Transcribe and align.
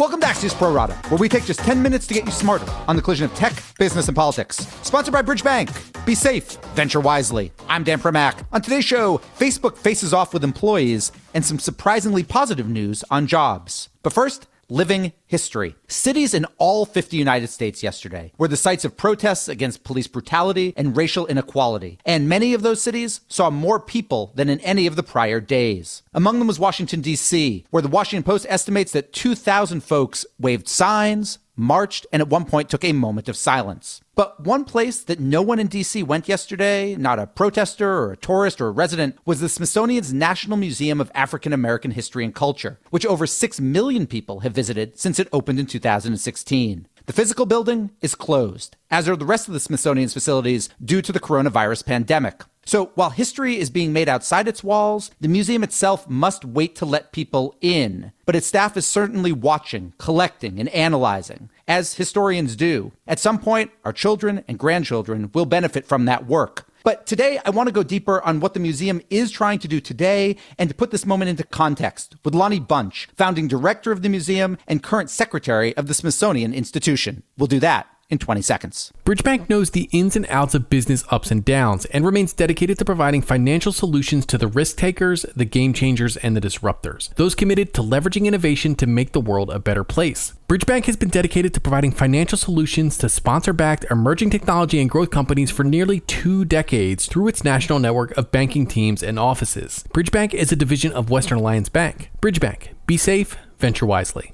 Welcome 0.00 0.18
back 0.18 0.38
to 0.38 0.46
Axios 0.46 0.56
Pro 0.56 0.72
Rata, 0.72 0.94
where 1.10 1.18
we 1.18 1.28
take 1.28 1.44
just 1.44 1.60
10 1.60 1.82
minutes 1.82 2.06
to 2.06 2.14
get 2.14 2.24
you 2.24 2.30
smarter 2.30 2.64
on 2.88 2.96
the 2.96 3.02
collision 3.02 3.26
of 3.26 3.34
tech, 3.34 3.52
business, 3.78 4.08
and 4.08 4.16
politics. 4.16 4.56
Sponsored 4.80 5.12
by 5.12 5.20
Bridge 5.20 5.44
Bank. 5.44 5.68
Be 6.06 6.14
safe, 6.14 6.52
venture 6.74 7.00
wisely. 7.00 7.52
I'm 7.68 7.84
Dan 7.84 7.98
Primack. 8.00 8.46
On 8.50 8.62
today's 8.62 8.86
show, 8.86 9.18
Facebook 9.38 9.76
faces 9.76 10.14
off 10.14 10.32
with 10.32 10.42
employees 10.42 11.12
and 11.34 11.44
some 11.44 11.58
surprisingly 11.58 12.22
positive 12.22 12.66
news 12.66 13.04
on 13.10 13.26
jobs. 13.26 13.90
But 14.02 14.14
first, 14.14 14.46
living 14.70 15.12
history. 15.26 15.74
Cities 15.88 16.34
in 16.34 16.46
all 16.58 16.86
50 16.86 17.16
United 17.16 17.48
States 17.48 17.82
yesterday 17.82 18.32
were 18.38 18.48
the 18.48 18.56
sites 18.56 18.84
of 18.84 18.96
protests 18.96 19.48
against 19.48 19.84
police 19.84 20.06
brutality 20.06 20.72
and 20.76 20.96
racial 20.96 21.26
inequality. 21.26 21.98
And 22.06 22.28
many 22.28 22.54
of 22.54 22.62
those 22.62 22.82
cities 22.82 23.20
saw 23.28 23.50
more 23.50 23.80
people 23.80 24.32
than 24.34 24.48
in 24.48 24.60
any 24.60 24.86
of 24.86 24.96
the 24.96 25.02
prior 25.02 25.40
days. 25.40 26.02
Among 26.14 26.38
them 26.38 26.48
was 26.48 26.58
Washington, 26.58 27.00
D.C., 27.00 27.64
where 27.70 27.82
the 27.82 27.88
Washington 27.88 28.22
Post 28.22 28.46
estimates 28.48 28.92
that 28.92 29.12
2,000 29.12 29.82
folks 29.82 30.24
waved 30.38 30.68
signs, 30.68 31.38
marched, 31.60 32.06
and 32.12 32.20
at 32.20 32.28
one 32.28 32.44
point 32.44 32.68
took 32.68 32.84
a 32.84 32.92
moment 32.92 33.28
of 33.28 33.36
silence. 33.36 34.00
But 34.14 34.40
one 34.44 34.64
place 34.64 35.02
that 35.04 35.20
no 35.20 35.42
one 35.42 35.58
in 35.58 35.68
DC 35.68 36.04
went 36.04 36.28
yesterday, 36.28 36.96
not 36.96 37.18
a 37.18 37.26
protester 37.26 37.88
or 37.88 38.12
a 38.12 38.16
tourist 38.16 38.60
or 38.60 38.68
a 38.68 38.72
resident, 38.72 39.16
was 39.24 39.40
the 39.40 39.48
Smithsonian's 39.48 40.12
National 40.12 40.56
Museum 40.56 41.00
of 41.00 41.12
African 41.14 41.52
American 41.52 41.92
History 41.92 42.24
and 42.24 42.34
Culture, 42.34 42.78
which 42.90 43.06
over 43.06 43.26
6 43.26 43.60
million 43.60 44.06
people 44.06 44.40
have 44.40 44.52
visited 44.52 44.98
since 44.98 45.18
it 45.18 45.28
opened 45.32 45.60
in 45.60 45.66
2016. 45.66 46.86
The 47.06 47.12
physical 47.12 47.46
building 47.46 47.90
is 48.00 48.14
closed, 48.14 48.76
as 48.90 49.08
are 49.08 49.16
the 49.16 49.24
rest 49.24 49.48
of 49.48 49.54
the 49.54 49.60
Smithsonian's 49.60 50.12
facilities 50.12 50.68
due 50.84 51.02
to 51.02 51.12
the 51.12 51.20
coronavirus 51.20 51.84
pandemic. 51.84 52.42
So 52.64 52.92
while 52.94 53.10
history 53.10 53.58
is 53.58 53.70
being 53.70 53.92
made 53.92 54.08
outside 54.08 54.46
its 54.46 54.62
walls, 54.62 55.10
the 55.20 55.28
museum 55.28 55.64
itself 55.64 56.08
must 56.08 56.44
wait 56.44 56.76
to 56.76 56.84
let 56.84 57.12
people 57.12 57.56
in. 57.60 58.12
But 58.26 58.36
its 58.36 58.46
staff 58.46 58.76
is 58.76 58.86
certainly 58.86 59.32
watching, 59.32 59.92
collecting, 59.98 60.60
and 60.60 60.68
analyzing, 60.68 61.50
as 61.66 61.94
historians 61.94 62.56
do. 62.56 62.92
At 63.06 63.18
some 63.18 63.38
point, 63.38 63.72
our 63.84 63.92
children 63.92 64.44
and 64.46 64.58
grandchildren 64.58 65.30
will 65.34 65.46
benefit 65.46 65.86
from 65.86 66.04
that 66.04 66.26
work. 66.26 66.66
But 66.82 67.06
today, 67.06 67.38
I 67.44 67.50
want 67.50 67.68
to 67.68 67.74
go 67.74 67.82
deeper 67.82 68.22
on 68.22 68.40
what 68.40 68.54
the 68.54 68.60
museum 68.60 69.02
is 69.10 69.30
trying 69.30 69.58
to 69.58 69.68
do 69.68 69.80
today 69.80 70.36
and 70.56 70.70
to 70.70 70.74
put 70.74 70.90
this 70.90 71.04
moment 71.04 71.28
into 71.28 71.44
context 71.44 72.16
with 72.24 72.34
Lonnie 72.34 72.60
Bunch, 72.60 73.08
founding 73.16 73.48
director 73.48 73.92
of 73.92 74.02
the 74.02 74.08
museum 74.08 74.56
and 74.66 74.82
current 74.82 75.10
secretary 75.10 75.76
of 75.76 75.88
the 75.88 75.94
Smithsonian 75.94 76.54
Institution. 76.54 77.22
We'll 77.36 77.48
do 77.48 77.60
that 77.60 77.88
in 78.10 78.18
20 78.18 78.42
seconds. 78.42 78.92
Bridgebank 79.04 79.48
knows 79.48 79.70
the 79.70 79.88
ins 79.92 80.16
and 80.16 80.26
outs 80.28 80.54
of 80.54 80.68
business 80.68 81.04
ups 81.10 81.30
and 81.30 81.44
downs 81.44 81.84
and 81.86 82.04
remains 82.04 82.32
dedicated 82.32 82.78
to 82.78 82.84
providing 82.84 83.22
financial 83.22 83.72
solutions 83.72 84.26
to 84.26 84.36
the 84.36 84.48
risk 84.48 84.76
takers, 84.76 85.22
the 85.34 85.44
game 85.44 85.72
changers, 85.72 86.16
and 86.18 86.36
the 86.36 86.40
disruptors, 86.40 87.14
those 87.14 87.34
committed 87.34 87.72
to 87.74 87.82
leveraging 87.82 88.26
innovation 88.26 88.74
to 88.74 88.86
make 88.86 89.12
the 89.12 89.20
world 89.20 89.50
a 89.50 89.58
better 89.58 89.84
place. 89.84 90.34
Bridgebank 90.48 90.86
has 90.86 90.96
been 90.96 91.10
dedicated 91.10 91.54
to 91.54 91.60
providing 91.60 91.92
financial 91.92 92.36
solutions 92.36 92.98
to 92.98 93.08
sponsor 93.08 93.52
backed 93.52 93.84
emerging 93.88 94.30
technology 94.30 94.80
and 94.80 94.90
growth 94.90 95.10
companies 95.10 95.50
for 95.50 95.62
nearly 95.62 96.00
two 96.00 96.44
decades 96.44 97.06
through 97.06 97.28
its 97.28 97.44
national 97.44 97.78
network 97.78 98.16
of 98.16 98.32
banking 98.32 98.66
teams 98.66 99.02
and 99.02 99.18
offices. 99.18 99.84
Bridgebank 99.94 100.34
is 100.34 100.50
a 100.50 100.56
division 100.56 100.92
of 100.92 101.08
Western 101.08 101.38
Alliance 101.38 101.68
Bank. 101.68 102.10
Bridgebank, 102.20 102.70
be 102.86 102.96
safe, 102.96 103.36
venture 103.58 103.86
wisely. 103.86 104.32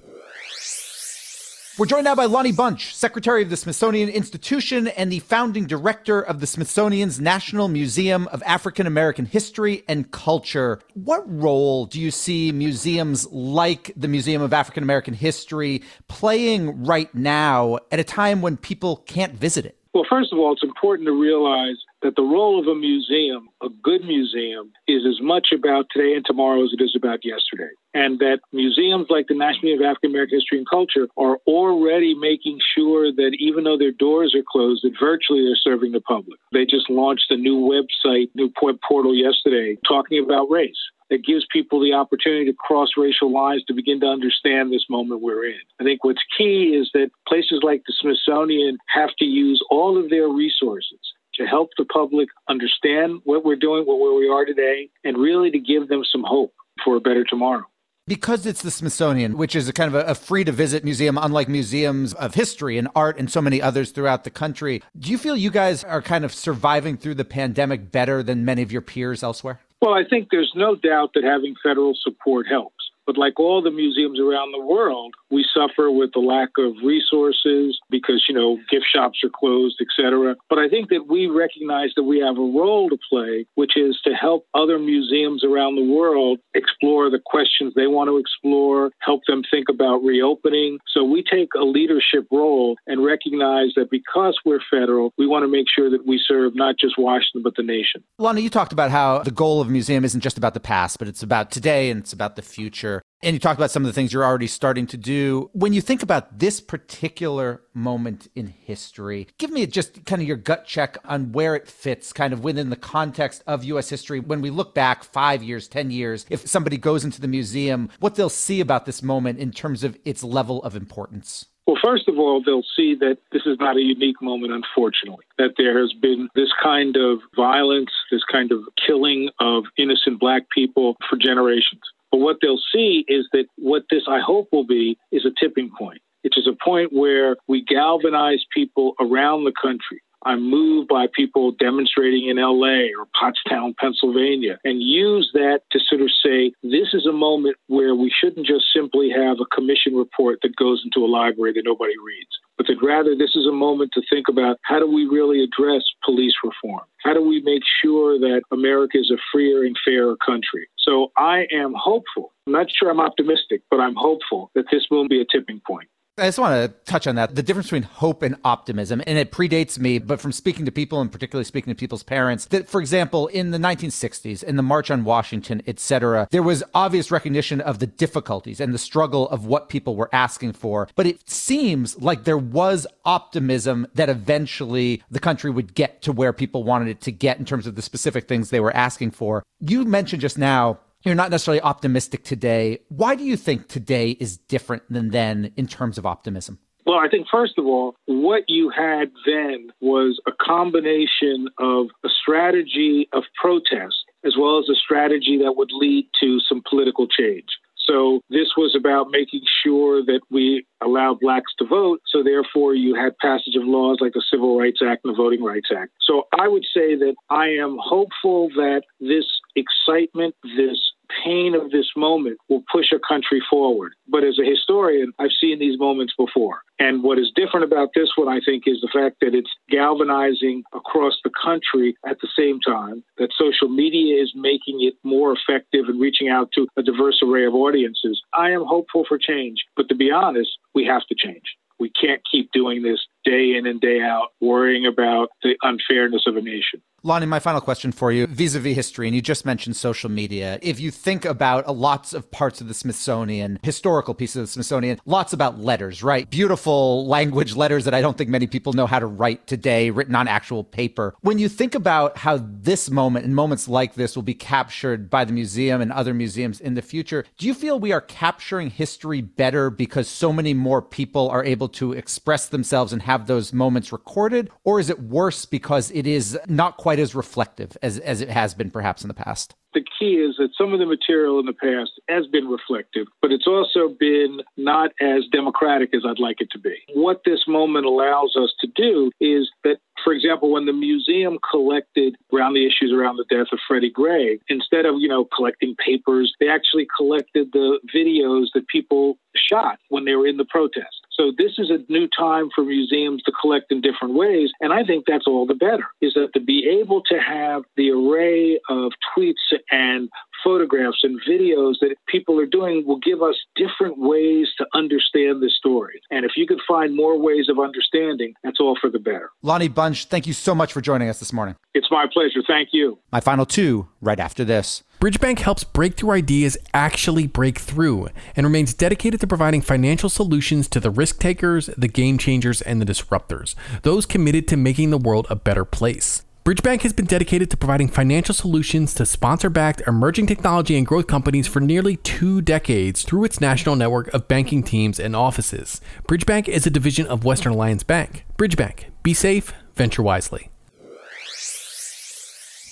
We're 1.78 1.84
joined 1.84 2.04
now 2.04 2.14
by 2.14 2.24
Lonnie 2.24 2.52
Bunch, 2.52 2.96
Secretary 2.96 3.42
of 3.42 3.50
the 3.50 3.56
Smithsonian 3.58 4.08
Institution 4.08 4.88
and 4.88 5.12
the 5.12 5.18
founding 5.18 5.66
director 5.66 6.22
of 6.22 6.40
the 6.40 6.46
Smithsonian's 6.46 7.20
National 7.20 7.68
Museum 7.68 8.28
of 8.28 8.42
African 8.46 8.86
American 8.86 9.26
History 9.26 9.84
and 9.86 10.10
Culture. 10.10 10.80
What 10.94 11.22
role 11.26 11.84
do 11.84 12.00
you 12.00 12.10
see 12.10 12.50
museums 12.50 13.30
like 13.30 13.92
the 13.94 14.08
Museum 14.08 14.40
of 14.40 14.54
African 14.54 14.84
American 14.84 15.12
History 15.12 15.82
playing 16.08 16.82
right 16.82 17.14
now 17.14 17.80
at 17.92 18.00
a 18.00 18.04
time 18.04 18.40
when 18.40 18.56
people 18.56 18.96
can't 19.04 19.34
visit 19.34 19.66
it? 19.66 19.76
Well, 19.92 20.06
first 20.08 20.32
of 20.32 20.38
all, 20.38 20.54
it's 20.54 20.62
important 20.62 21.06
to 21.06 21.12
realize 21.12 21.76
that 22.02 22.16
the 22.16 22.22
role 22.22 22.58
of 22.58 22.66
a 22.68 22.74
museum, 22.74 23.48
a 23.62 23.68
good 23.82 24.02
museum, 24.04 24.72
is 24.88 25.02
as 25.06 25.20
much 25.20 25.48
about 25.54 25.86
today 25.90 26.14
and 26.14 26.24
tomorrow 26.24 26.64
as 26.64 26.70
it 26.72 26.82
is 26.82 26.94
about 26.96 27.24
yesterday. 27.24 27.72
And 27.96 28.18
that 28.18 28.40
museums 28.52 29.06
like 29.08 29.26
the 29.26 29.34
National 29.34 29.72
Museum 29.72 29.80
of 29.80 29.88
African 29.88 30.10
American 30.10 30.36
History 30.36 30.58
and 30.58 30.68
Culture 30.68 31.08
are 31.16 31.38
already 31.46 32.14
making 32.14 32.58
sure 32.76 33.10
that 33.10 33.34
even 33.40 33.64
though 33.64 33.78
their 33.78 33.90
doors 33.90 34.34
are 34.36 34.44
closed, 34.46 34.84
that 34.84 34.92
virtually 35.00 35.46
they're 35.46 35.56
serving 35.56 35.92
the 35.92 36.02
public. 36.02 36.38
They 36.52 36.66
just 36.66 36.90
launched 36.90 37.30
a 37.30 37.38
new 37.38 37.56
website, 37.56 38.28
new 38.34 38.52
web 38.60 38.76
portal 38.86 39.14
yesterday, 39.14 39.78
talking 39.88 40.22
about 40.22 40.50
race 40.50 40.76
that 41.08 41.24
gives 41.24 41.46
people 41.50 41.80
the 41.80 41.94
opportunity 41.94 42.44
to 42.44 42.52
cross 42.52 42.90
racial 42.98 43.32
lines 43.32 43.64
to 43.64 43.72
begin 43.72 44.00
to 44.00 44.06
understand 44.06 44.70
this 44.70 44.84
moment 44.90 45.22
we're 45.22 45.46
in. 45.46 45.60
I 45.80 45.84
think 45.84 46.04
what's 46.04 46.22
key 46.36 46.76
is 46.76 46.90
that 46.92 47.08
places 47.26 47.60
like 47.62 47.80
the 47.86 47.94
Smithsonian 47.98 48.76
have 48.88 49.16
to 49.20 49.24
use 49.24 49.64
all 49.70 49.96
of 49.96 50.10
their 50.10 50.28
resources 50.28 51.00
to 51.36 51.46
help 51.46 51.70
the 51.78 51.86
public 51.86 52.28
understand 52.46 53.20
what 53.24 53.42
we're 53.42 53.56
doing, 53.56 53.86
where 53.86 54.18
we 54.18 54.28
are 54.28 54.44
today, 54.44 54.90
and 55.02 55.16
really 55.16 55.50
to 55.50 55.58
give 55.58 55.88
them 55.88 56.02
some 56.04 56.24
hope 56.26 56.52
for 56.84 56.96
a 56.96 57.00
better 57.00 57.24
tomorrow 57.24 57.64
because 58.06 58.46
it's 58.46 58.62
the 58.62 58.70
Smithsonian, 58.70 59.36
which 59.36 59.56
is 59.56 59.68
a 59.68 59.72
kind 59.72 59.94
of 59.94 59.94
a, 59.94 60.10
a 60.10 60.14
free 60.14 60.44
to 60.44 60.52
visit 60.52 60.84
museum, 60.84 61.18
unlike 61.18 61.48
museums 61.48 62.14
of 62.14 62.34
history 62.34 62.78
and 62.78 62.88
art 62.94 63.18
and 63.18 63.30
so 63.30 63.42
many 63.42 63.60
others 63.60 63.90
throughout 63.90 64.24
the 64.24 64.30
country, 64.30 64.82
do 64.98 65.10
you 65.10 65.18
feel 65.18 65.36
you 65.36 65.50
guys 65.50 65.82
are 65.84 66.00
kind 66.00 66.24
of 66.24 66.32
surviving 66.32 66.96
through 66.96 67.14
the 67.14 67.24
pandemic 67.24 67.90
better 67.90 68.22
than 68.22 68.44
many 68.44 68.62
of 68.62 68.70
your 68.70 68.82
peers 68.82 69.22
elsewhere? 69.22 69.60
Well, 69.80 69.92
I 69.92 70.04
think 70.08 70.28
there's 70.30 70.52
no 70.54 70.74
doubt 70.74 71.10
that 71.14 71.24
having 71.24 71.54
federal 71.62 71.94
support 72.00 72.46
helps. 72.48 72.75
But 73.06 73.16
like 73.16 73.38
all 73.38 73.62
the 73.62 73.70
museums 73.70 74.20
around 74.20 74.52
the 74.52 74.64
world, 74.64 75.14
we 75.30 75.44
suffer 75.54 75.90
with 75.90 76.10
the 76.12 76.20
lack 76.20 76.50
of 76.58 76.74
resources 76.84 77.78
because, 77.90 78.24
you 78.28 78.34
know, 78.34 78.58
gift 78.70 78.86
shops 78.92 79.20
are 79.24 79.30
closed, 79.30 79.76
et 79.80 79.88
cetera. 79.96 80.36
But 80.48 80.58
I 80.58 80.68
think 80.68 80.90
that 80.90 81.06
we 81.08 81.26
recognize 81.26 81.90
that 81.96 82.02
we 82.02 82.18
have 82.20 82.36
a 82.36 82.40
role 82.40 82.88
to 82.90 82.98
play, 83.08 83.46
which 83.54 83.76
is 83.76 83.98
to 84.04 84.12
help 84.12 84.46
other 84.54 84.78
museums 84.78 85.44
around 85.44 85.76
the 85.76 85.84
world 85.84 86.40
explore 86.54 87.10
the 87.10 87.20
questions 87.24 87.72
they 87.74 87.86
want 87.86 88.08
to 88.08 88.18
explore, 88.18 88.90
help 89.00 89.22
them 89.26 89.42
think 89.50 89.68
about 89.68 90.02
reopening. 90.02 90.78
So 90.92 91.04
we 91.04 91.22
take 91.22 91.48
a 91.58 91.64
leadership 91.64 92.26
role 92.30 92.76
and 92.86 93.04
recognize 93.04 93.72
that 93.76 93.90
because 93.90 94.38
we're 94.44 94.60
federal, 94.70 95.12
we 95.18 95.26
want 95.26 95.44
to 95.44 95.48
make 95.48 95.66
sure 95.72 95.90
that 95.90 96.06
we 96.06 96.20
serve 96.26 96.54
not 96.54 96.76
just 96.78 96.98
Washington, 96.98 97.42
but 97.42 97.54
the 97.56 97.62
nation. 97.62 98.02
Lonnie, 98.18 98.42
you 98.42 98.50
talked 98.50 98.72
about 98.72 98.90
how 98.90 99.20
the 99.20 99.30
goal 99.30 99.60
of 99.60 99.68
a 99.68 99.70
museum 99.70 100.04
isn't 100.04 100.20
just 100.20 100.38
about 100.38 100.54
the 100.54 100.60
past, 100.60 100.98
but 100.98 101.08
it's 101.08 101.22
about 101.22 101.50
today 101.50 101.90
and 101.90 102.00
it's 102.00 102.12
about 102.12 102.36
the 102.36 102.42
future. 102.42 102.95
And 103.26 103.34
you 103.34 103.40
talked 103.40 103.58
about 103.58 103.72
some 103.72 103.82
of 103.82 103.88
the 103.88 103.92
things 103.92 104.12
you're 104.12 104.24
already 104.24 104.46
starting 104.46 104.86
to 104.86 104.96
do. 104.96 105.50
When 105.52 105.72
you 105.72 105.80
think 105.80 106.04
about 106.04 106.38
this 106.38 106.60
particular 106.60 107.60
moment 107.74 108.28
in 108.36 108.46
history, 108.46 109.26
give 109.36 109.50
me 109.50 109.66
just 109.66 110.04
kind 110.04 110.22
of 110.22 110.28
your 110.28 110.36
gut 110.36 110.64
check 110.64 110.96
on 111.04 111.32
where 111.32 111.56
it 111.56 111.66
fits 111.66 112.12
kind 112.12 112.32
of 112.32 112.44
within 112.44 112.70
the 112.70 112.76
context 112.76 113.42
of 113.44 113.64
US 113.64 113.88
history. 113.88 114.20
When 114.20 114.42
we 114.42 114.50
look 114.50 114.76
back 114.76 115.02
five 115.02 115.42
years, 115.42 115.66
10 115.66 115.90
years, 115.90 116.24
if 116.30 116.46
somebody 116.46 116.76
goes 116.76 117.04
into 117.04 117.20
the 117.20 117.26
museum, 117.26 117.90
what 117.98 118.14
they'll 118.14 118.28
see 118.28 118.60
about 118.60 118.86
this 118.86 119.02
moment 119.02 119.40
in 119.40 119.50
terms 119.50 119.82
of 119.82 119.98
its 120.04 120.22
level 120.22 120.62
of 120.62 120.76
importance. 120.76 121.46
Well, 121.66 121.78
first 121.84 122.06
of 122.06 122.16
all, 122.20 122.40
they'll 122.46 122.62
see 122.76 122.94
that 123.00 123.18
this 123.32 123.42
is 123.44 123.56
not 123.58 123.76
a 123.76 123.80
unique 123.80 124.22
moment, 124.22 124.52
unfortunately, 124.52 125.24
that 125.36 125.54
there 125.58 125.76
has 125.80 125.92
been 125.92 126.28
this 126.36 126.50
kind 126.62 126.96
of 126.96 127.18
violence, 127.34 127.90
this 128.12 128.22
kind 128.30 128.52
of 128.52 128.60
killing 128.86 129.30
of 129.40 129.64
innocent 129.76 130.20
black 130.20 130.44
people 130.54 130.96
for 131.10 131.16
generations. 131.16 131.82
But 132.16 132.22
what 132.22 132.38
they'll 132.40 132.56
see 132.72 133.04
is 133.08 133.28
that 133.34 133.44
what 133.56 133.82
this, 133.90 134.04
I 134.08 134.20
hope, 134.20 134.48
will 134.50 134.64
be 134.64 134.96
is 135.12 135.26
a 135.26 135.34
tipping 135.38 135.70
point. 135.78 136.00
It 136.24 136.32
is 136.34 136.48
a 136.48 136.56
point 136.64 136.90
where 136.90 137.36
we 137.46 137.62
galvanize 137.62 138.42
people 138.54 138.94
around 138.98 139.44
the 139.44 139.52
country 139.52 140.00
I'm 140.26 140.50
moved 140.50 140.88
by 140.88 141.06
people 141.14 141.52
demonstrating 141.52 142.28
in 142.28 142.36
LA 142.36 142.90
or 142.98 143.06
Pottstown, 143.14 143.76
Pennsylvania, 143.76 144.58
and 144.64 144.82
use 144.82 145.30
that 145.34 145.60
to 145.70 145.78
sort 145.78 146.00
of 146.00 146.10
say 146.24 146.50
this 146.64 146.88
is 146.94 147.06
a 147.06 147.12
moment 147.12 147.56
where 147.68 147.94
we 147.94 148.10
shouldn't 148.10 148.44
just 148.44 148.64
simply 148.74 149.08
have 149.10 149.36
a 149.40 149.54
commission 149.54 149.94
report 149.94 150.40
that 150.42 150.56
goes 150.56 150.82
into 150.84 151.06
a 151.06 151.10
library 151.10 151.52
that 151.52 151.62
nobody 151.64 151.94
reads, 152.04 152.34
but 152.56 152.66
that 152.66 152.82
rather 152.82 153.14
this 153.14 153.34
is 153.34 153.46
a 153.46 153.52
moment 153.52 153.90
to 153.94 154.02
think 154.10 154.28
about 154.28 154.58
how 154.62 154.78
do 154.78 154.86
we 154.86 155.06
really 155.06 155.42
address 155.42 155.82
police 156.04 156.34
reform? 156.42 156.84
How 157.04 157.14
do 157.14 157.20
we 157.20 157.40
make 157.42 157.62
sure 157.82 158.18
that 158.18 158.42
America 158.50 158.98
is 158.98 159.10
a 159.10 159.18
freer 159.32 159.64
and 159.64 159.76
fairer 159.84 160.16
country? 160.24 160.68
So 160.78 161.12
I 161.16 161.46
am 161.52 161.74
hopeful. 161.76 162.32
I'm 162.46 162.52
not 162.52 162.70
sure 162.70 162.90
I'm 162.90 163.00
optimistic, 163.00 163.62
but 163.70 163.80
I'm 163.80 163.94
hopeful 163.96 164.50
that 164.54 164.66
this 164.70 164.86
will 164.90 165.08
be 165.08 165.20
a 165.20 165.24
tipping 165.24 165.60
point. 165.66 165.88
I 166.18 166.28
just 166.28 166.38
want 166.38 166.54
to 166.54 166.90
touch 166.90 167.06
on 167.06 167.16
that 167.16 167.34
the 167.34 167.42
difference 167.42 167.66
between 167.66 167.82
hope 167.82 168.22
and 168.22 168.36
optimism. 168.42 169.02
And 169.06 169.18
it 169.18 169.30
predates 169.30 169.78
me, 169.78 169.98
but 169.98 170.18
from 170.18 170.32
speaking 170.32 170.64
to 170.64 170.72
people 170.72 170.98
and 170.98 171.12
particularly 171.12 171.44
speaking 171.44 171.70
to 171.70 171.78
people's 171.78 172.02
parents, 172.02 172.46
that, 172.46 172.70
for 172.70 172.80
example, 172.80 173.26
in 173.26 173.50
the 173.50 173.58
1960s, 173.58 174.42
in 174.42 174.56
the 174.56 174.62
March 174.62 174.90
on 174.90 175.04
Washington, 175.04 175.60
etc., 175.66 176.26
there 176.30 176.42
was 176.42 176.64
obvious 176.74 177.10
recognition 177.10 177.60
of 177.60 177.80
the 177.80 177.86
difficulties 177.86 178.60
and 178.60 178.72
the 178.72 178.78
struggle 178.78 179.28
of 179.28 179.44
what 179.44 179.68
people 179.68 179.94
were 179.94 180.08
asking 180.10 180.54
for. 180.54 180.88
But 180.96 181.04
it 181.04 181.28
seems 181.28 182.00
like 182.00 182.24
there 182.24 182.38
was 182.38 182.86
optimism 183.04 183.86
that 183.92 184.08
eventually 184.08 185.02
the 185.10 185.20
country 185.20 185.50
would 185.50 185.74
get 185.74 186.00
to 186.00 186.12
where 186.12 186.32
people 186.32 186.64
wanted 186.64 186.88
it 186.88 187.02
to 187.02 187.12
get 187.12 187.38
in 187.38 187.44
terms 187.44 187.66
of 187.66 187.74
the 187.74 187.82
specific 187.82 188.26
things 188.26 188.48
they 188.48 188.60
were 188.60 188.74
asking 188.74 189.10
for. 189.10 189.42
You 189.60 189.84
mentioned 189.84 190.22
just 190.22 190.38
now 190.38 190.78
you're 191.06 191.14
not 191.14 191.30
necessarily 191.30 191.62
optimistic 191.62 192.24
today. 192.24 192.80
Why 192.88 193.14
do 193.14 193.24
you 193.24 193.36
think 193.36 193.68
today 193.68 194.10
is 194.10 194.36
different 194.36 194.82
than 194.90 195.10
then 195.10 195.52
in 195.56 195.66
terms 195.66 195.98
of 195.98 196.04
optimism? 196.04 196.58
Well, 196.84 196.98
I 196.98 197.08
think, 197.08 197.26
first 197.30 197.58
of 197.58 197.66
all, 197.66 197.96
what 198.06 198.44
you 198.48 198.70
had 198.70 199.10
then 199.24 199.72
was 199.80 200.20
a 200.26 200.32
combination 200.40 201.48
of 201.58 201.86
a 202.04 202.08
strategy 202.08 203.08
of 203.12 203.24
protest 203.40 203.96
as 204.24 204.34
well 204.38 204.58
as 204.58 204.68
a 204.68 204.74
strategy 204.74 205.38
that 205.42 205.54
would 205.56 205.70
lead 205.72 206.08
to 206.20 206.38
some 206.40 206.62
political 206.68 207.06
change. 207.06 207.46
So 207.86 208.20
this 208.30 208.48
was 208.56 208.74
about 208.76 209.10
making 209.10 209.42
sure 209.64 210.04
that 210.04 210.20
we 210.30 210.66
allow 210.82 211.16
blacks 211.20 211.52
to 211.58 211.66
vote. 211.66 212.00
So 212.06 212.22
therefore, 212.22 212.74
you 212.74 212.94
had 212.94 213.16
passage 213.18 213.54
of 213.54 213.62
laws 213.64 213.98
like 214.00 214.12
the 214.12 214.24
Civil 214.28 214.58
Rights 214.58 214.80
Act 214.84 215.04
and 215.04 215.14
the 215.14 215.16
Voting 215.16 215.42
Rights 215.42 215.68
Act. 215.76 215.92
So 216.02 216.24
I 216.36 216.48
would 216.48 216.64
say 216.74 216.96
that 216.96 217.14
I 217.30 217.46
am 217.46 217.78
hopeful 217.80 218.48
that 218.56 218.82
this 218.98 219.24
excitement, 219.54 220.34
this 220.56 220.78
pain 221.24 221.54
of 221.54 221.70
this 221.70 221.90
moment 221.96 222.38
will 222.48 222.62
push 222.72 222.92
a 222.92 222.98
country 222.98 223.42
forward. 223.48 223.92
But 224.08 224.24
as 224.24 224.38
a 224.38 224.48
historian, 224.48 225.12
I've 225.18 225.30
seen 225.40 225.58
these 225.58 225.78
moments 225.78 226.14
before. 226.16 226.62
And 226.78 227.02
what 227.02 227.18
is 227.18 227.32
different 227.34 227.64
about 227.64 227.90
this 227.94 228.10
one, 228.16 228.28
I 228.28 228.40
think, 228.44 228.64
is 228.66 228.80
the 228.80 228.90
fact 228.92 229.16
that 229.20 229.34
it's 229.34 229.50
galvanizing 229.70 230.62
across 230.74 231.14
the 231.24 231.30
country 231.42 231.96
at 232.06 232.18
the 232.20 232.28
same 232.38 232.60
time, 232.60 233.02
that 233.18 233.30
social 233.38 233.68
media 233.68 234.22
is 234.22 234.32
making 234.34 234.82
it 234.82 234.94
more 235.02 235.32
effective 235.32 235.86
and 235.88 236.00
reaching 236.00 236.28
out 236.28 236.50
to 236.52 236.66
a 236.76 236.82
diverse 236.82 237.20
array 237.22 237.46
of 237.46 237.54
audiences. 237.54 238.22
I 238.34 238.50
am 238.50 238.64
hopeful 238.64 239.04
for 239.08 239.18
change. 239.18 239.64
But 239.76 239.88
to 239.88 239.94
be 239.94 240.10
honest, 240.10 240.50
we 240.74 240.84
have 240.84 241.06
to 241.06 241.14
change. 241.16 241.56
We 241.78 241.90
can't 241.90 242.22
keep 242.30 242.50
doing 242.52 242.82
this 242.82 243.00
day 243.24 243.54
in 243.56 243.66
and 243.66 243.80
day 243.80 244.00
out, 244.00 244.28
worrying 244.40 244.86
about 244.86 245.28
the 245.42 245.56
unfairness 245.62 246.24
of 246.26 246.36
a 246.36 246.40
nation. 246.40 246.80
Lonnie, 247.06 247.24
my 247.24 247.38
final 247.38 247.60
question 247.60 247.92
for 247.92 248.10
you 248.10 248.26
vis 248.26 248.56
a 248.56 248.58
vis 248.58 248.74
history, 248.74 249.06
and 249.06 249.14
you 249.14 249.22
just 249.22 249.46
mentioned 249.46 249.76
social 249.76 250.10
media. 250.10 250.58
If 250.60 250.80
you 250.80 250.90
think 250.90 251.24
about 251.24 251.76
lots 251.76 252.12
of 252.12 252.32
parts 252.32 252.60
of 252.60 252.66
the 252.66 252.74
Smithsonian, 252.74 253.60
historical 253.62 254.12
pieces 254.12 254.36
of 254.36 254.42
the 254.46 254.52
Smithsonian, 254.52 254.98
lots 255.06 255.32
about 255.32 255.60
letters, 255.60 256.02
right? 256.02 256.28
Beautiful 256.28 257.06
language 257.06 257.54
letters 257.54 257.84
that 257.84 257.94
I 257.94 258.00
don't 258.00 258.18
think 258.18 258.28
many 258.28 258.48
people 258.48 258.72
know 258.72 258.88
how 258.88 258.98
to 258.98 259.06
write 259.06 259.46
today, 259.46 259.90
written 259.90 260.16
on 260.16 260.26
actual 260.26 260.64
paper. 260.64 261.14
When 261.20 261.38
you 261.38 261.48
think 261.48 261.76
about 261.76 262.18
how 262.18 262.40
this 262.42 262.90
moment 262.90 263.24
and 263.24 263.36
moments 263.36 263.68
like 263.68 263.94
this 263.94 264.16
will 264.16 264.24
be 264.24 264.34
captured 264.34 265.08
by 265.08 265.24
the 265.24 265.32
museum 265.32 265.80
and 265.80 265.92
other 265.92 266.12
museums 266.12 266.60
in 266.60 266.74
the 266.74 266.82
future, 266.82 267.24
do 267.38 267.46
you 267.46 267.54
feel 267.54 267.78
we 267.78 267.92
are 267.92 268.00
capturing 268.00 268.68
history 268.68 269.20
better 269.20 269.70
because 269.70 270.08
so 270.08 270.32
many 270.32 270.54
more 270.54 270.82
people 270.82 271.28
are 271.30 271.44
able 271.44 271.68
to 271.68 271.92
express 271.92 272.48
themselves 272.48 272.92
and 272.92 273.02
have 273.02 273.28
those 273.28 273.52
moments 273.52 273.92
recorded? 273.92 274.50
Or 274.64 274.80
is 274.80 274.90
it 274.90 274.98
worse 274.98 275.44
because 275.44 275.92
it 275.92 276.08
is 276.08 276.36
not 276.48 276.76
quite 276.76 276.95
quite 276.96 277.02
as 277.02 277.14
reflective 277.14 277.76
as, 277.82 277.98
as 277.98 278.22
it 278.22 278.30
has 278.30 278.54
been 278.54 278.70
perhaps 278.70 279.02
in 279.02 279.08
the 279.08 279.14
past? 279.14 279.54
The 279.74 279.84
key 279.98 280.14
is 280.14 280.36
that 280.38 280.48
some 280.56 280.72
of 280.72 280.78
the 280.78 280.86
material 280.86 281.38
in 281.38 281.44
the 281.44 281.52
past 281.52 281.90
has 282.08 282.26
been 282.26 282.48
reflective, 282.48 283.06
but 283.20 283.30
it's 283.30 283.46
also 283.46 283.88
been 283.88 284.40
not 284.56 284.92
as 285.02 285.24
democratic 285.30 285.94
as 285.94 286.02
I'd 286.08 286.18
like 286.18 286.40
it 286.40 286.48
to 286.52 286.58
be. 286.58 286.76
What 286.94 287.20
this 287.26 287.40
moment 287.46 287.84
allows 287.84 288.34
us 288.40 288.54
to 288.60 288.68
do 288.74 289.10
is 289.20 289.50
that 289.64 289.76
for 290.04 290.12
example, 290.12 290.52
when 290.52 290.66
the 290.66 290.72
museum 290.72 291.38
collected 291.50 292.16
around 292.36 292.54
the 292.54 292.66
issues 292.66 292.92
around 292.92 293.16
the 293.16 293.24
death 293.30 293.48
of 293.52 293.58
Freddie 293.66 293.90
Gray, 293.90 294.38
instead 294.48 294.84
of, 294.84 294.96
you 294.98 295.08
know, 295.08 295.26
collecting 295.34 295.74
papers, 295.84 296.34
they 296.40 296.48
actually 296.48 296.86
collected 296.96 297.48
the 297.52 297.80
videos 297.94 298.46
that 298.54 298.68
people 298.68 299.18
shot 299.34 299.78
when 299.88 300.04
they 300.04 300.14
were 300.14 300.26
in 300.26 300.36
the 300.36 300.44
protest. 300.44 300.96
So 301.12 301.32
this 301.36 301.52
is 301.58 301.70
a 301.70 301.78
new 301.90 302.08
time 302.08 302.50
for 302.54 302.62
museums 302.62 303.22
to 303.22 303.32
collect 303.40 303.72
in 303.72 303.80
different 303.80 304.14
ways. 304.14 304.50
And 304.60 304.72
I 304.72 304.84
think 304.84 305.04
that's 305.06 305.26
all 305.26 305.46
the 305.46 305.54
better, 305.54 305.86
is 306.02 306.12
that 306.14 306.34
to 306.34 306.40
be 306.40 306.68
able 306.80 307.02
to 307.04 307.18
have 307.18 307.62
the 307.76 307.90
array 307.90 308.60
of 308.68 308.92
tweets 309.16 309.34
and 309.70 310.10
photographs 310.46 311.00
and 311.02 311.20
videos 311.28 311.74
that 311.80 311.96
people 312.06 312.38
are 312.38 312.46
doing 312.46 312.84
will 312.86 313.00
give 313.00 313.20
us 313.20 313.34
different 313.56 313.98
ways 313.98 314.46
to 314.58 314.66
understand 314.74 315.42
the 315.42 315.50
story. 315.50 316.00
And 316.12 316.24
if 316.24 316.32
you 316.36 316.46
could 316.46 316.60
find 316.68 316.94
more 316.94 317.18
ways 317.18 317.48
of 317.48 317.58
understanding, 317.58 318.34
that's 318.44 318.60
all 318.60 318.78
for 318.80 318.88
the 318.88 319.00
better. 319.00 319.30
Lonnie 319.42 319.66
Bunch, 319.66 320.04
thank 320.04 320.26
you 320.28 320.32
so 320.32 320.54
much 320.54 320.72
for 320.72 320.80
joining 320.80 321.08
us 321.08 321.18
this 321.18 321.32
morning. 321.32 321.56
It's 321.74 321.90
my 321.90 322.06
pleasure. 322.12 322.42
Thank 322.46 322.68
you. 322.70 322.98
My 323.10 323.18
final 323.18 323.44
two 323.44 323.88
right 324.00 324.20
after 324.20 324.44
this. 324.44 324.84
Bridgebank 325.00 325.40
helps 325.40 325.64
breakthrough 325.64 326.12
ideas 326.12 326.56
actually 326.72 327.26
break 327.26 327.58
through 327.58 328.08
and 328.34 328.46
remains 328.46 328.72
dedicated 328.72 329.20
to 329.20 329.26
providing 329.26 329.60
financial 329.60 330.08
solutions 330.08 330.68
to 330.68 330.80
the 330.80 330.90
risk 330.90 331.18
takers, 331.18 331.66
the 331.76 331.88
game 331.88 332.18
changers, 332.18 332.62
and 332.62 332.80
the 332.80 332.86
disruptors, 332.86 333.54
those 333.82 334.06
committed 334.06 334.48
to 334.48 334.56
making 334.56 334.90
the 334.90 334.98
world 334.98 335.26
a 335.28 335.36
better 335.36 335.66
place. 335.66 336.25
Bridgebank 336.46 336.82
has 336.82 336.92
been 336.92 337.06
dedicated 337.06 337.50
to 337.50 337.56
providing 337.56 337.88
financial 337.88 338.32
solutions 338.32 338.94
to 338.94 339.04
sponsor 339.04 339.50
backed 339.50 339.82
emerging 339.84 340.28
technology 340.28 340.76
and 340.76 340.86
growth 340.86 341.08
companies 341.08 341.48
for 341.48 341.58
nearly 341.58 341.96
two 341.96 342.40
decades 342.40 343.02
through 343.02 343.24
its 343.24 343.40
national 343.40 343.74
network 343.74 344.06
of 344.14 344.28
banking 344.28 344.62
teams 344.62 345.00
and 345.00 345.16
offices. 345.16 345.80
Bridgebank 346.06 346.46
is 346.46 346.64
a 346.64 346.70
division 346.70 347.04
of 347.08 347.24
Western 347.24 347.50
Alliance 347.50 347.82
Bank. 347.82 348.24
Bridgebank, 348.38 348.84
be 349.02 349.12
safe, 349.12 349.52
venture 349.74 350.04
wisely. 350.04 350.48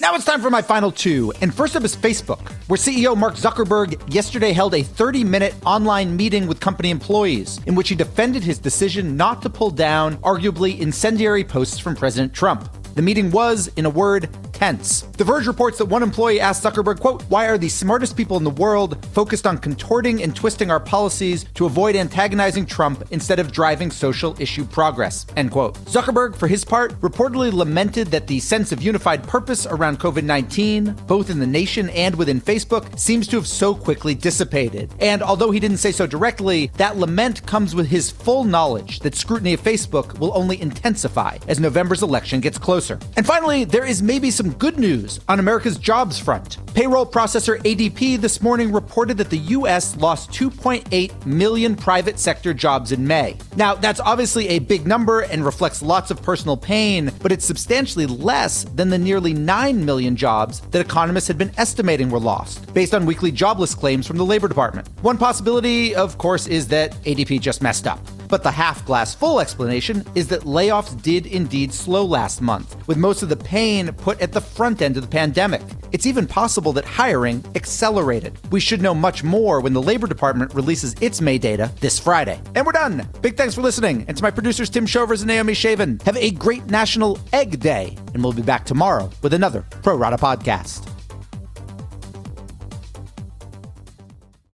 Now 0.01 0.15
it's 0.15 0.25
time 0.25 0.41
for 0.41 0.51
my 0.51 0.63
final 0.63 0.93
two. 0.93 1.33
And 1.41 1.53
first 1.53 1.75
up 1.75 1.83
is 1.83 1.97
Facebook, 1.97 2.49
where 2.69 2.79
CEO 2.79 3.17
Mark 3.17 3.35
Zuckerberg 3.35 4.15
yesterday 4.15 4.53
held 4.53 4.75
a 4.75 4.85
30 4.85 5.25
minute 5.25 5.53
online 5.67 6.17
meeting 6.17 6.47
with 6.47 6.61
company 6.61 6.91
employees 6.91 7.59
in 7.67 7.75
which 7.75 7.89
he 7.89 7.97
defended 7.97 8.45
his 8.45 8.61
decision 8.61 9.17
not 9.17 9.43
to 9.43 9.51
pull 9.51 9.71
down 9.71 10.17
arguably 10.19 10.79
incendiary 10.79 11.43
posts 11.43 11.81
from 11.81 11.97
President 11.97 12.33
Trump. 12.33 12.84
The 12.95 13.03
meeting 13.03 13.33
was, 13.33 13.69
in 13.75 13.87
a 13.87 13.91
word, 13.91 14.29
tense. 14.65 15.03
The 15.19 15.25
Verge 15.25 15.47
reports 15.47 15.77
that 15.77 15.85
one 15.85 16.03
employee 16.03 16.41
asked 16.41 16.65
Zuckerberg, 16.65 16.99
quote, 16.99 17.23
why 17.25 17.49
are 17.49 17.59
the 17.59 17.69
smartest 17.69 18.17
people 18.17 18.39
in 18.39 18.45
the 18.45 18.51
world 18.65 19.05
focused 19.13 19.47
on 19.47 19.59
contorting 19.59 20.23
and 20.23 20.35
twisting 20.35 20.71
our 20.71 20.81
policies 20.81 21.45
to 21.55 21.67
avoid 21.67 21.95
antagonizing 21.95 22.65
Trump 22.65 23.05
instead 23.11 23.39
of 23.39 23.53
driving 23.53 23.91
social 23.91 24.35
issue 24.41 24.65
progress, 24.65 25.27
end 25.37 25.51
quote. 25.51 25.75
Zuckerberg, 25.85 26.35
for 26.35 26.49
his 26.49 26.65
part, 26.65 26.99
reportedly 27.03 27.53
lamented 27.53 28.07
that 28.09 28.27
the 28.27 28.41
sense 28.41 28.73
of 28.73 28.83
unified 28.83 29.23
purpose 29.25 29.67
around 29.67 30.01
COVID-19, 30.01 31.07
both 31.07 31.29
in 31.29 31.39
the 31.39 31.47
nation 31.47 31.91
and 31.91 32.15
within 32.15 32.41
Facebook, 32.41 32.99
seems 32.99 33.29
to 33.29 33.37
have 33.37 33.47
so 33.47 33.75
quickly 33.75 34.15
dissipated. 34.15 34.91
And 35.01 35.23
although 35.23 35.51
he 35.51 35.61
didn't 35.61 35.77
say 35.77 35.93
so 35.93 36.07
directly, 36.07 36.71
that 36.79 36.97
lament 36.97 37.45
comes 37.45 37.75
with 37.75 37.89
his 37.89 38.11
full 38.11 38.45
knowledge 38.45 39.01
that 39.01 39.15
scrutiny 39.15 39.53
of 39.53 39.61
Facebook 39.61 40.19
will 40.19 40.33
only 40.35 40.59
intensify 40.63 41.37
as 41.49 41.61
November's 41.61 42.03
election 42.03 42.41
gets 42.41 42.57
closer. 42.57 42.99
And 43.19 43.27
finally, 43.27 43.65
there 43.65 43.85
is 43.85 44.03
maybe 44.03 44.31
some 44.31 44.54
good 44.59 44.79
news 44.79 45.21
on 45.29 45.39
America's 45.39 45.79
jobs 45.79 46.19
front. 46.19 46.59
Payroll 46.75 47.07
processor 47.07 47.59
ADP 47.63 48.21
this 48.21 48.43
morning 48.43 48.73
reported 48.73 49.17
that 49.19 49.31
the 49.31 49.39
U.S. 49.39 49.97
lost 49.97 50.31
2.8 50.31 51.27
million 51.27 51.77
private 51.77 52.19
sector 52.19 52.53
jobs 52.53 52.93
in 52.93 53.07
May. 53.07 53.37
Now, 53.57 53.75
that's 53.75 54.01
obviously 54.01 54.49
a 54.49 54.59
big 54.59 54.87
number 54.87 55.21
and 55.21 55.45
reflects 55.45 55.83
lots 55.83 56.11
of 56.11 56.21
personal 56.23 56.57
pain, 56.57 57.13
but 57.23 57.33
it's 57.33 57.45
substantially 57.45 58.07
less 58.07 58.65
than 58.65 58.91
the 58.91 58.99
nearly 58.99 59.35
9 59.35 59.85
million 59.85 60.17
jobs 60.17 60.61
that 60.71 60.81
economists 60.81 61.29
had 61.29 61.39
been 61.39 61.53
estimating 61.57 62.11
were 62.11 62.21
lost, 62.21 62.73
based 62.75 62.95
on 62.95 63.07
weekly 63.07 63.31
jobless 63.31 63.75
claims 63.75 64.07
from 64.07 64.17
the 64.17 64.25
Labor 64.25 64.49
Department. 64.49 64.89
One 65.03 65.19
possibility, 65.19 65.95
of 65.95 66.19
course, 66.19 66.47
is 66.47 66.69
that 66.69 66.93
ADP 67.05 67.41
just 67.41 67.63
messed 67.63 67.87
up. 67.87 68.01
But 68.35 68.43
the 68.43 68.51
half 68.51 68.85
glass 68.85 69.15
full 69.15 69.39
explanation 69.39 70.05
is 70.17 70.27
that 70.27 70.41
layoffs 70.41 71.01
did 71.01 71.29
indeed 71.29 71.73
slow 71.73 72.05
last 72.05 72.43
month, 72.43 72.75
with 72.89 72.99
most 72.99 73.23
of 73.23 73.29
the 73.29 73.37
pain 73.37 73.93
put 73.93 74.21
at 74.21 74.33
the 74.33 74.41
front 74.41 74.83
end 74.83 74.97
of 74.97 75.05
the 75.05 75.09
pandemic. 75.09 75.63
It's 75.93 76.05
even 76.05 76.27
possible 76.27 76.73
that 76.73 76.85
hiring 76.85 77.45
accelerated. 77.55 78.37
We 78.51 78.59
should 78.59 78.83
know 78.83 78.93
much 78.93 79.23
more 79.23 79.61
when 79.61 79.73
the 79.73 79.81
Labor 79.81 80.09
Department 80.09 80.53
releases 80.53 80.97
its 81.01 81.21
May 81.21 81.39
data 81.39 81.71
this 81.79 82.01
Friday. 82.01 82.43
And 82.57 82.67
we're 82.67 82.73
done. 82.73 83.09
Big 83.21 83.37
thanks 83.37 83.55
for 83.55 83.63
listening. 83.63 84.05
And 84.09 84.17
to 84.17 84.23
my 84.25 84.33
producers, 84.33 84.69
Tim 84.69 84.85
Shovers 84.85 85.23
and 85.23 85.29
Naomi 85.29 85.53
Shavin, 85.53 86.03
have 86.03 86.17
a 86.17 86.33
great 86.33 86.67
National 86.67 87.21
Egg 87.33 87.61
Day. 87.61 87.97
And 88.15 88.25
we'll 88.25 88.33
be 88.33 88.43
back 88.43 88.65
tomorrow 88.65 89.11
with 89.23 89.33
another 89.33 89.65
Pro 89.85 89.95
Rata 89.95 90.17
podcast. 90.17 90.94